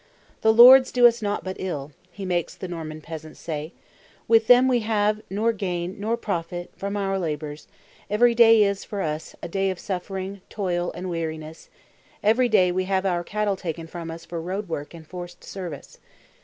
"The 0.41 0.51
lords 0.51 0.91
do 0.91 1.05
us 1.05 1.21
nought 1.21 1.43
but 1.43 1.57
ill," 1.59 1.91
he 2.09 2.25
makes 2.25 2.55
the 2.55 2.67
Norman 2.67 3.01
peasants 3.01 3.39
say; 3.39 3.71
"with 4.27 4.47
them 4.47 4.67
we 4.67 4.79
have 4.79 5.21
nor 5.29 5.53
gain 5.53 5.99
nor 5.99 6.17
profit 6.17 6.71
from 6.75 6.97
our 6.97 7.19
labors; 7.19 7.67
every 8.09 8.33
day 8.33 8.63
is, 8.63 8.83
for 8.83 9.03
us, 9.03 9.35
a 9.43 9.47
day 9.47 9.69
of 9.69 9.77
suffering, 9.77 10.41
toil, 10.49 10.91
and 10.95 11.07
weariness; 11.11 11.69
every 12.23 12.49
day 12.49 12.71
we 12.71 12.85
have 12.85 13.05
our 13.05 13.23
cattle 13.23 13.55
taken 13.55 13.85
from 13.85 14.09
us 14.09 14.25
for 14.25 14.41
road 14.41 14.67
work 14.67 14.95
and 14.95 15.05
forced 15.05 15.43
service. 15.43 15.99